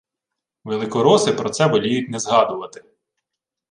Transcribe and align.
Великороси 0.63 1.33
про 1.33 1.49
це 1.49 1.67
воліють 1.67 2.09
не 2.09 2.19
згадувати 2.19 2.83